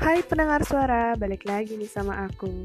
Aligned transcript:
Hai 0.00 0.24
pendengar 0.24 0.64
suara, 0.64 1.12
balik 1.12 1.44
lagi 1.44 1.76
nih 1.76 1.84
sama 1.84 2.24
aku. 2.24 2.64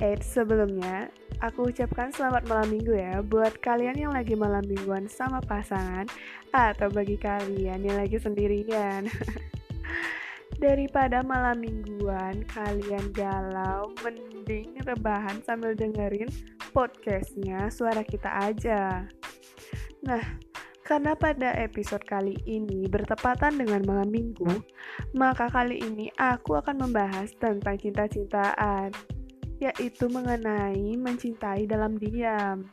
Eh, 0.00 0.16
sebelumnya, 0.24 1.12
aku 1.44 1.68
ucapkan 1.68 2.08
selamat 2.08 2.48
malam 2.48 2.72
minggu 2.72 2.96
ya 2.96 3.20
buat 3.20 3.60
kalian 3.60 4.00
yang 4.00 4.16
lagi 4.16 4.32
malam 4.32 4.64
mingguan 4.64 5.04
sama 5.04 5.44
pasangan 5.44 6.08
atau 6.48 6.88
bagi 6.88 7.20
kalian 7.20 7.84
yang 7.84 8.00
lagi 8.00 8.16
sendirian. 8.16 9.04
Daripada 10.64 11.20
malam 11.20 11.60
mingguan 11.60 12.40
kalian 12.48 13.04
galau, 13.12 13.92
mending 14.00 14.80
rebahan 14.80 15.44
sambil 15.44 15.76
dengerin 15.76 16.32
podcastnya 16.72 17.68
suara 17.68 18.00
kita 18.00 18.32
aja. 18.48 19.04
Nah, 20.08 20.24
karena 20.82 21.14
pada 21.14 21.54
episode 21.62 22.02
kali 22.02 22.34
ini 22.42 22.90
bertepatan 22.90 23.54
dengan 23.54 23.86
malam 23.86 24.10
minggu, 24.10 24.50
maka 25.14 25.46
kali 25.46 25.78
ini 25.78 26.10
aku 26.18 26.58
akan 26.58 26.86
membahas 26.86 27.30
tentang 27.38 27.78
cinta-cintaan, 27.78 28.90
yaitu 29.62 30.10
mengenai 30.10 30.98
mencintai 30.98 31.70
dalam 31.70 31.94
diam. 32.02 32.66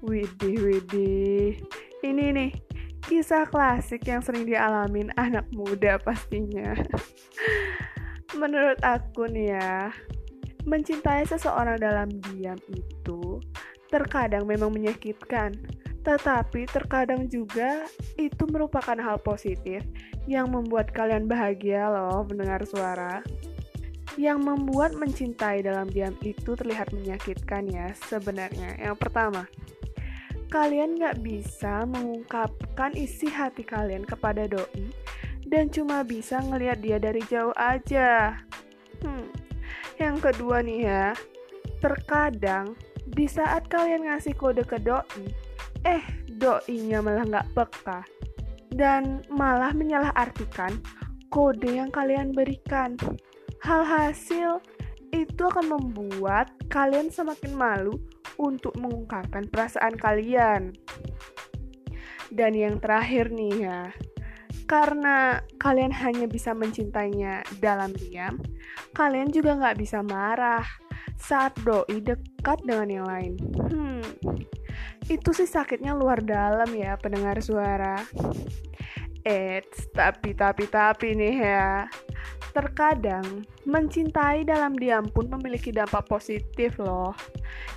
Widih, 0.00 0.56
widih. 0.64 1.60
Ini 2.00 2.24
nih, 2.32 2.50
kisah 3.04 3.44
klasik 3.48 4.08
yang 4.08 4.24
sering 4.24 4.48
dialamin 4.48 5.12
anak 5.20 5.44
muda 5.52 6.00
pastinya. 6.00 6.72
Menurut 8.40 8.80
aku 8.80 9.28
nih 9.28 9.60
ya, 9.60 9.92
mencintai 10.64 11.28
seseorang 11.28 11.76
dalam 11.76 12.08
diam 12.32 12.56
itu 12.72 13.44
terkadang 13.92 14.48
memang 14.48 14.72
menyakitkan 14.72 15.52
tetapi 16.02 16.66
terkadang 16.66 17.30
juga 17.30 17.86
itu 18.18 18.42
merupakan 18.50 18.98
hal 18.98 19.22
positif 19.22 19.86
yang 20.26 20.50
membuat 20.50 20.90
kalian 20.90 21.30
bahagia 21.30 21.86
loh 21.90 22.26
mendengar 22.26 22.62
suara. 22.66 23.22
Yang 24.20 24.44
membuat 24.44 24.92
mencintai 24.92 25.64
dalam 25.64 25.88
diam 25.88 26.12
itu 26.20 26.52
terlihat 26.52 26.92
menyakitkan 26.92 27.64
ya 27.70 27.96
sebenarnya. 28.10 28.76
Yang 28.76 28.96
pertama, 29.00 29.48
kalian 30.52 31.00
nggak 31.00 31.24
bisa 31.24 31.88
mengungkapkan 31.88 32.92
isi 32.92 33.32
hati 33.32 33.64
kalian 33.64 34.04
kepada 34.04 34.44
doi 34.44 34.92
dan 35.48 35.72
cuma 35.72 36.04
bisa 36.04 36.44
ngelihat 36.44 36.84
dia 36.84 37.00
dari 37.00 37.24
jauh 37.24 37.56
aja. 37.56 38.36
Hmm. 39.00 39.32
Yang 39.96 40.28
kedua 40.28 40.60
nih 40.60 40.80
ya, 40.84 41.06
terkadang 41.80 42.76
di 43.08 43.24
saat 43.24 43.64
kalian 43.72 44.12
ngasih 44.12 44.36
kode 44.36 44.64
ke 44.68 44.76
doi, 44.76 45.24
eh 45.86 46.02
doinya 46.28 47.02
malah 47.02 47.24
nggak 47.26 47.50
peka 47.54 48.00
dan 48.72 49.20
malah 49.28 49.70
menyalahartikan 49.76 50.80
kode 51.28 51.80
yang 51.80 51.88
kalian 51.88 52.32
berikan. 52.32 52.96
Hal 53.62 53.86
hasil 53.86 54.58
itu 55.12 55.42
akan 55.44 55.76
membuat 55.76 56.50
kalian 56.72 57.12
semakin 57.12 57.52
malu 57.54 57.94
untuk 58.40 58.74
mengungkapkan 58.80 59.48
perasaan 59.48 59.94
kalian. 59.96 60.72
Dan 62.32 62.56
yang 62.56 62.80
terakhir 62.80 63.28
nih 63.28 63.68
ya, 63.68 63.92
karena 64.64 65.44
kalian 65.60 65.92
hanya 65.92 66.24
bisa 66.24 66.56
mencintainya 66.56 67.44
dalam 67.60 67.92
diam, 67.92 68.40
kalian 68.96 69.28
juga 69.28 69.52
nggak 69.60 69.76
bisa 69.76 70.00
marah 70.00 70.64
saat 71.20 71.52
doi 71.60 72.00
dekat 72.00 72.56
dengan 72.64 72.88
yang 72.88 73.06
lain. 73.06 73.32
Hmm, 73.68 74.00
itu 75.10 75.30
sih 75.34 75.48
sakitnya 75.48 75.92
luar 75.96 76.22
dalam 76.22 76.68
ya 76.72 76.96
pendengar 77.00 77.38
suara. 77.42 78.00
Eits, 79.22 79.86
tapi 79.94 80.34
tapi 80.34 80.66
tapi 80.66 81.14
nih 81.14 81.36
ya. 81.38 81.86
Terkadang 82.52 83.48
mencintai 83.64 84.44
dalam 84.44 84.76
diam 84.76 85.08
pun 85.08 85.30
memiliki 85.30 85.72
dampak 85.72 86.04
positif 86.04 86.76
loh 86.76 87.16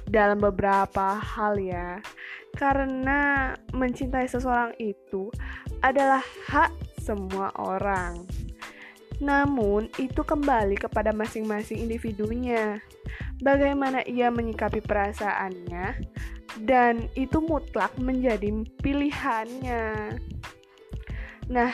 dalam 0.10 0.42
beberapa 0.42 1.16
hal 1.16 1.56
ya. 1.62 2.02
Karena 2.56 3.52
mencintai 3.76 4.28
seseorang 4.28 4.76
itu 4.80 5.32
adalah 5.84 6.24
hak 6.50 6.72
semua 7.00 7.52
orang. 7.60 8.26
Namun, 9.24 9.88
itu 9.96 10.28
kembali 10.28 10.76
kepada 10.76 11.16
masing-masing 11.16 11.88
individunya. 11.88 12.84
Bagaimana 13.40 14.04
ia 14.04 14.28
menyikapi 14.32 14.84
perasaannya, 14.84 16.04
dan 16.64 17.12
itu 17.20 17.44
mutlak 17.44 17.92
menjadi 18.00 18.64
pilihannya. 18.80 20.16
Nah, 21.52 21.74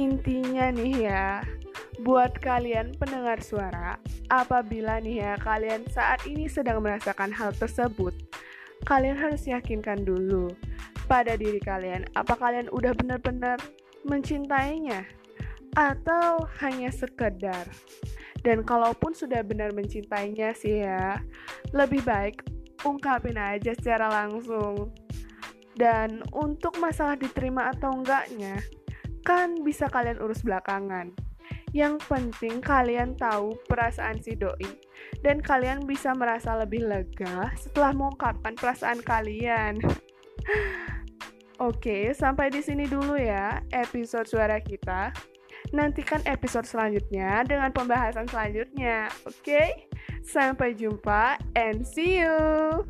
intinya 0.00 0.72
nih 0.72 0.94
ya, 1.12 1.44
buat 2.00 2.32
kalian 2.40 2.96
pendengar 2.96 3.44
suara, 3.44 4.00
apabila 4.32 4.98
nih 5.04 5.20
ya 5.20 5.32
kalian 5.36 5.84
saat 5.92 6.24
ini 6.24 6.48
sedang 6.48 6.80
merasakan 6.80 7.30
hal 7.30 7.52
tersebut, 7.52 8.16
kalian 8.88 9.14
harus 9.14 9.44
yakinkan 9.44 10.02
dulu 10.02 10.48
pada 11.04 11.36
diri 11.36 11.60
kalian, 11.60 12.08
apa 12.16 12.32
kalian 12.34 12.72
udah 12.72 12.96
benar-benar 12.96 13.60
mencintainya 14.08 15.04
atau 15.76 16.48
hanya 16.64 16.88
sekedar. 16.88 17.68
Dan 18.42 18.66
kalaupun 18.66 19.14
sudah 19.14 19.46
benar 19.46 19.70
mencintainya 19.70 20.50
sih 20.58 20.82
ya, 20.82 21.22
lebih 21.70 22.02
baik 22.02 22.42
ungkapin 22.86 23.38
aja 23.38 23.72
secara 23.74 24.10
langsung. 24.10 24.92
Dan 25.72 26.20
untuk 26.36 26.76
masalah 26.76 27.16
diterima 27.16 27.72
atau 27.72 27.96
enggaknya, 27.96 28.60
kan 29.24 29.56
bisa 29.64 29.88
kalian 29.88 30.20
urus 30.20 30.44
belakangan. 30.44 31.14
Yang 31.72 32.04
penting 32.04 32.60
kalian 32.60 33.16
tahu 33.16 33.56
perasaan 33.64 34.20
si 34.20 34.36
doi 34.36 34.76
dan 35.24 35.40
kalian 35.40 35.88
bisa 35.88 36.12
merasa 36.12 36.52
lebih 36.60 36.84
lega 36.84 37.48
setelah 37.56 37.96
mengungkapkan 37.96 38.52
perasaan 38.52 39.00
kalian. 39.00 39.80
Oke, 41.62 42.12
sampai 42.12 42.52
di 42.52 42.60
sini 42.60 42.84
dulu 42.84 43.16
ya 43.16 43.64
episode 43.72 44.28
suara 44.28 44.60
kita. 44.60 45.16
Nantikan 45.72 46.20
episode 46.28 46.68
selanjutnya 46.68 47.40
dengan 47.48 47.72
pembahasan 47.72 48.28
selanjutnya. 48.28 49.08
Oke? 49.24 49.88
Sampai 50.22 50.74
jumpa 50.78 51.38
and 51.54 51.86
see 51.86 52.22
you. 52.22 52.86